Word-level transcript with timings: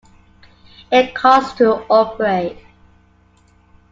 It 0.91 1.13
cost 1.13 1.59
to 1.59 1.73
operate. 1.87 2.57